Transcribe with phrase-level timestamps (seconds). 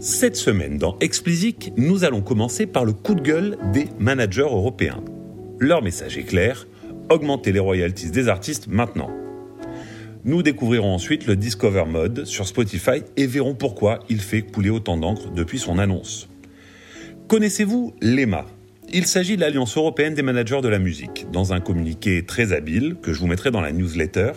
[0.00, 5.02] Cette semaine, dans Explicit, nous allons commencer par le coup de gueule des managers européens.
[5.58, 6.68] Leur message est clair,
[7.10, 9.10] augmentez les royalties des artistes maintenant.
[10.24, 14.96] Nous découvrirons ensuite le Discover Mode sur Spotify et verrons pourquoi il fait couler autant
[14.96, 16.28] d'encre depuis son annonce.
[17.26, 18.46] Connaissez-vous l'EMA
[18.92, 21.26] Il s'agit de l'Alliance européenne des managers de la musique.
[21.32, 24.30] Dans un communiqué très habile, que je vous mettrai dans la newsletter,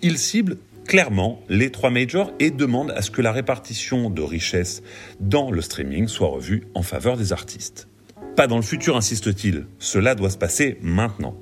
[0.00, 0.56] il cible
[0.92, 4.82] clairement les trois majors et demande à ce que la répartition de richesses
[5.20, 7.88] dans le streaming soit revue en faveur des artistes.
[8.36, 11.34] Pas dans le futur, insiste-t-il, cela doit se passer maintenant.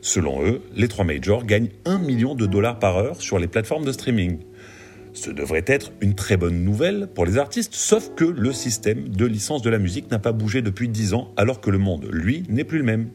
[0.00, 3.84] Selon eux, les trois majors gagnent 1 million de dollars par heure sur les plateformes
[3.84, 4.38] de streaming.
[5.12, 9.26] Ce devrait être une très bonne nouvelle pour les artistes, sauf que le système de
[9.26, 12.44] licence de la musique n'a pas bougé depuis 10 ans, alors que le monde, lui,
[12.48, 13.10] n'est plus le même.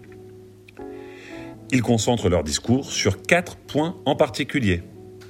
[1.72, 4.84] Ils concentrent leur discours sur quatre points en particulier.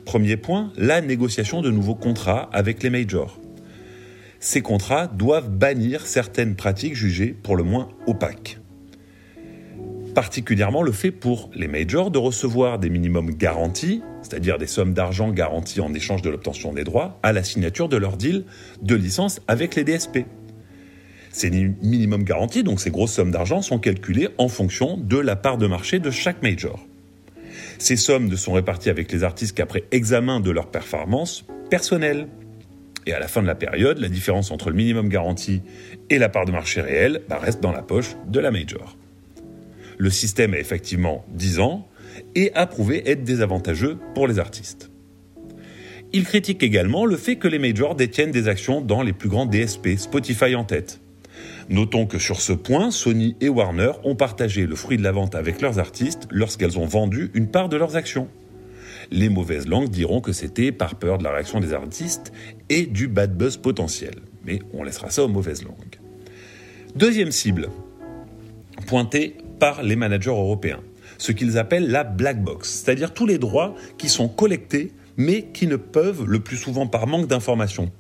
[0.10, 3.40] Premier point, la négociation de nouveaux contrats avec les majors.
[4.40, 8.58] Ces contrats doivent bannir certaines pratiques jugées pour le moins opaques.
[10.16, 15.30] Particulièrement le fait pour les majors de recevoir des minimums garantis, c'est-à-dire des sommes d'argent
[15.30, 18.46] garanties en échange de l'obtention des droits, à la signature de leur deal
[18.82, 20.26] de licence avec les DSP.
[21.32, 25.60] Ces minimums garantis, donc ces grosses sommes d'argent, sont calculées en fonction de la part
[25.60, 26.89] de marché de chaque major.
[27.80, 32.28] Ces sommes ne sont réparties avec les artistes qu'après examen de leur performance personnelle.
[33.06, 35.62] Et à la fin de la période, la différence entre le minimum garanti
[36.10, 38.98] et la part de marché réelle bah, reste dans la poche de la major.
[39.98, 41.88] Le système a effectivement 10 ans
[42.36, 44.92] et a prouvé être désavantageux pour les artistes.
[46.12, 49.46] Il critique également le fait que les majors détiennent des actions dans les plus grands
[49.46, 51.00] DSP, Spotify en tête.
[51.70, 55.36] Notons que sur ce point, Sony et Warner ont partagé le fruit de la vente
[55.36, 58.28] avec leurs artistes lorsqu'elles ont vendu une part de leurs actions.
[59.12, 62.32] Les mauvaises langues diront que c'était par peur de la réaction des artistes
[62.70, 64.16] et du bad buzz potentiel.
[64.46, 66.00] Mais on laissera ça aux mauvaises langues.
[66.96, 67.70] Deuxième cible,
[68.88, 70.82] pointée par les managers européens,
[71.18, 75.68] ce qu'ils appellent la black box, c'est-à-dire tous les droits qui sont collectés mais qui
[75.68, 77.92] ne peuvent, le plus souvent par manque d'informations,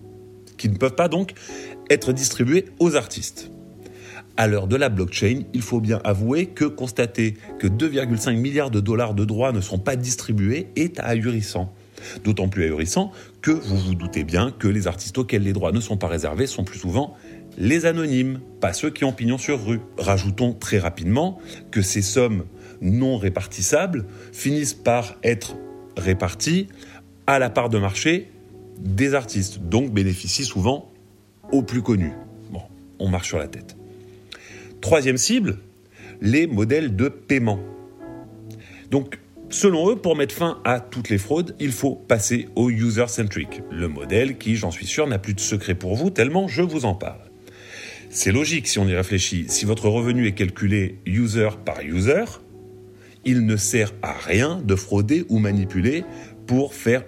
[0.60, 1.34] qui ne peuvent pas donc
[1.90, 3.52] être distribués aux artistes.
[4.38, 8.80] À l'heure de la blockchain, il faut bien avouer que constater que 2,5 milliards de
[8.80, 11.74] dollars de droits ne sont pas distribués est ahurissant.
[12.24, 13.12] D'autant plus ahurissant
[13.42, 16.48] que vous vous doutez bien que les artistes auxquels les droits ne sont pas réservés
[16.48, 17.18] sont plus souvent
[17.58, 19.82] les anonymes, pas ceux qui ont pignon sur rue.
[19.98, 21.40] Rajoutons très rapidement
[21.72, 22.46] que ces sommes
[22.82, 25.56] non répartissables finissent par être
[25.98, 26.68] réparties
[27.28, 28.30] à la part de marché
[28.80, 30.92] des artistes, donc bénéficient souvent
[31.52, 32.14] aux plus connus.
[32.52, 32.62] Bon,
[33.00, 33.76] on marche sur la tête.
[34.82, 35.60] Troisième cible,
[36.22, 37.60] les modèles de paiement.
[38.92, 39.20] Donc,
[39.50, 43.88] selon eux, pour mettre fin à toutes les fraudes, il faut passer au user-centric, le
[43.88, 46.96] modèle qui, j'en suis sûr, n'a plus de secret pour vous, tellement je vous en
[46.96, 47.20] parle.
[48.10, 49.46] C'est logique si on y réfléchit.
[49.50, 52.26] Si votre revenu est calculé user par user,
[53.24, 56.04] il ne sert à rien de frauder ou manipuler
[56.50, 57.04] pour faire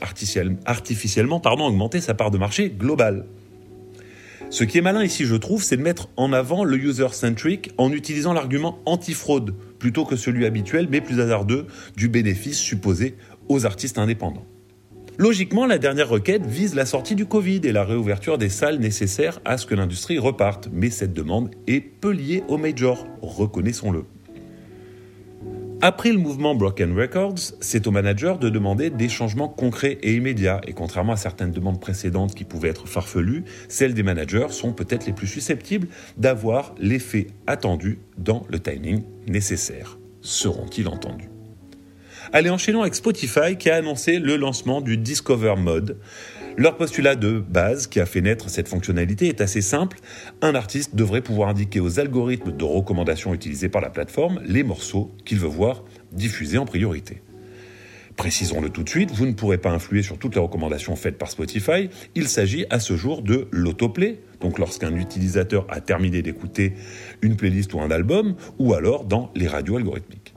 [0.67, 3.25] artificiellement pardon, augmenter sa part de marché globale.
[4.51, 7.91] Ce qui est malin ici, je trouve, c'est de mettre en avant le user-centric en
[7.91, 11.65] utilisant l'argument anti-fraude plutôt que celui habituel, mais plus hasardeux,
[11.97, 13.15] du bénéfice supposé
[13.49, 14.45] aux artistes indépendants.
[15.17, 19.41] Logiquement, la dernière requête vise la sortie du Covid et la réouverture des salles nécessaires
[19.43, 24.03] à ce que l'industrie reparte, mais cette demande est peu liée aux majors, reconnaissons-le.
[25.83, 30.61] Après le mouvement Broken Records, c'est au manager de demander des changements concrets et immédiats.
[30.67, 35.07] Et contrairement à certaines demandes précédentes qui pouvaient être farfelues, celles des managers sont peut-être
[35.07, 35.87] les plus susceptibles
[36.17, 39.97] d'avoir l'effet attendu dans le timing nécessaire.
[40.21, 41.29] Seront-ils entendus
[42.31, 45.97] Allez, enchaînons avec Spotify qui a annoncé le lancement du Discover Mode.
[46.57, 49.99] Leur postulat de base qui a fait naître cette fonctionnalité est assez simple.
[50.41, 55.15] Un artiste devrait pouvoir indiquer aux algorithmes de recommandation utilisés par la plateforme les morceaux
[55.25, 57.21] qu'il veut voir diffusés en priorité.
[58.17, 61.31] Précisons-le tout de suite, vous ne pourrez pas influer sur toutes les recommandations faites par
[61.31, 61.89] Spotify.
[62.15, 66.73] Il s'agit à ce jour de l'autoplay, donc lorsqu'un utilisateur a terminé d'écouter
[67.21, 70.30] une playlist ou un album, ou alors dans les radios algorithmiques.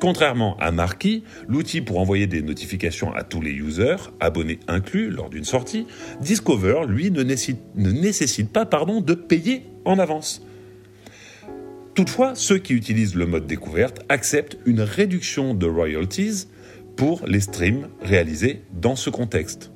[0.00, 5.28] Contrairement à Marquee, l'outil pour envoyer des notifications à tous les users, abonnés inclus lors
[5.28, 5.86] d'une sortie,
[6.20, 10.42] Discover, lui, ne nécessite, pas de payer en avance.
[11.94, 16.46] Toutefois, ceux qui utilisent le mode découverte acceptent une réduction de royalties
[16.96, 19.72] pour les streams réalisés dans ce contexte.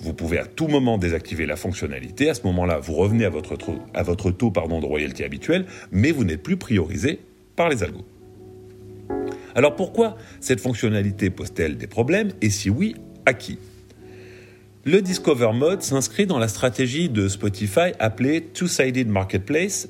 [0.00, 2.30] Vous pouvez à tout moment désactiver la fonctionnalité.
[2.30, 6.56] À ce moment-là, vous revenez à votre, taux de royalty habituel, mais vous n'êtes plus
[6.56, 7.20] priorisé
[7.56, 8.06] par les algos.
[9.54, 12.94] Alors pourquoi cette fonctionnalité pose-t-elle des problèmes et si oui,
[13.26, 13.58] à qui?
[14.84, 19.88] Le Discover Mode s'inscrit dans la stratégie de Spotify appelée Two-Sided Marketplace.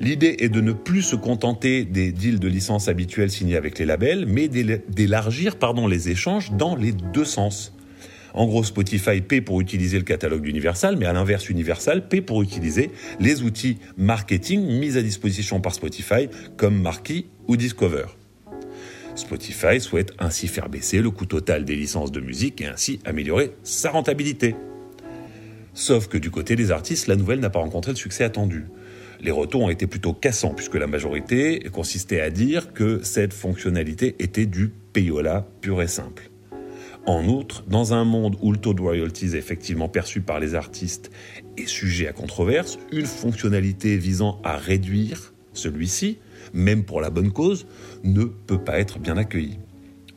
[0.00, 3.84] L'idée est de ne plus se contenter des deals de licence habituels signés avec les
[3.84, 5.56] labels, mais d'élargir
[5.88, 7.72] les échanges dans les deux sens.
[8.34, 12.42] En gros, Spotify paie pour utiliser le catalogue d'Universal, mais à l'inverse, Universal paie pour
[12.42, 12.90] utiliser
[13.20, 18.06] les outils marketing mis à disposition par Spotify, comme Marquee ou Discover.
[19.14, 23.52] Spotify souhaite ainsi faire baisser le coût total des licences de musique et ainsi améliorer
[23.62, 24.54] sa rentabilité.
[25.74, 28.66] Sauf que du côté des artistes, la nouvelle n'a pas rencontré le succès attendu.
[29.20, 34.16] Les retours ont été plutôt cassants, puisque la majorité consistait à dire que cette fonctionnalité
[34.18, 36.30] était du payola pur et simple.
[37.06, 41.10] En outre, dans un monde où le taux de royalties effectivement perçu par les artistes
[41.56, 46.18] est sujet à controverse, une fonctionnalité visant à réduire celui-ci,
[46.52, 47.66] même pour la bonne cause,
[48.04, 49.58] ne peut pas être bien accueillie.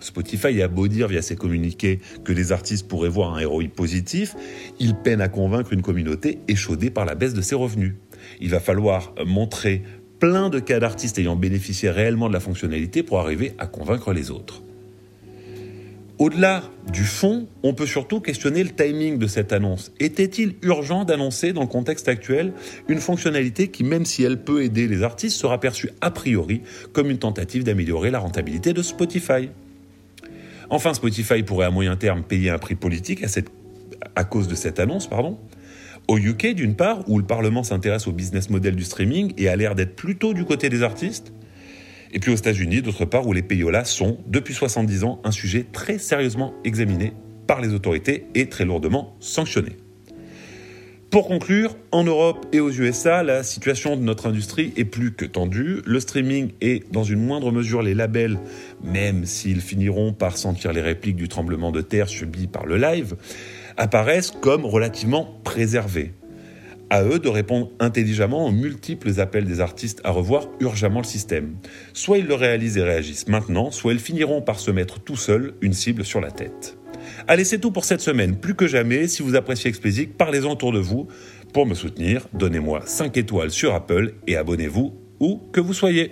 [0.02, 4.36] Spotify a beau dire via ses communiqués que les artistes pourraient voir un ROI positif,
[4.80, 7.94] il peine à convaincre une communauté échaudée par la baisse de ses revenus.
[8.42, 9.84] Il va falloir montrer
[10.20, 14.32] plein de cas d'artistes ayant bénéficié réellement de la fonctionnalité pour arriver à convaincre les
[14.32, 14.65] autres.
[16.18, 16.64] Au-delà
[16.94, 19.92] du fond, on peut surtout questionner le timing de cette annonce.
[20.00, 22.54] Était-il urgent d'annoncer dans le contexte actuel
[22.88, 26.62] une fonctionnalité qui, même si elle peut aider les artistes, sera perçue a priori
[26.94, 29.50] comme une tentative d'améliorer la rentabilité de Spotify?
[30.70, 33.24] Enfin, Spotify pourrait à moyen terme payer un prix politique
[34.16, 35.38] à, cause de cette annonce, pardon.
[36.08, 39.56] Au UK, d'une part, où le Parlement s'intéresse au business model du streaming et a
[39.58, 41.34] l'air d'être plutôt du côté des artistes,
[42.12, 45.66] et puis aux États-Unis, d'autre part, où les payolas sont, depuis 70 ans, un sujet
[45.72, 47.14] très sérieusement examiné
[47.48, 49.78] par les autorités et très lourdement sanctionné.
[51.12, 55.24] Pour conclure, en Europe et aux USA, la situation de notre industrie est plus que
[55.24, 55.82] tendue.
[55.86, 58.38] Le streaming et, dans une moindre mesure, les labels,
[58.84, 63.16] même s'ils finiront par sentir les répliques du tremblement de terre subi par le live,
[63.78, 66.12] apparaissent comme relativement préservés
[66.90, 71.56] à eux de répondre intelligemment aux multiples appels des artistes à revoir urgemment le système.
[71.94, 75.54] Soit ils le réalisent et réagissent maintenant, soit ils finiront par se mettre tout seuls
[75.62, 76.78] une cible sur la tête.
[77.28, 78.36] Allez, c'est tout pour cette semaine.
[78.36, 81.08] Plus que jamais, si vous appréciez Explicit, parlez-en autour de vous.
[81.54, 86.12] Pour me soutenir, donnez-moi 5 étoiles sur Apple et abonnez-vous où que vous soyez.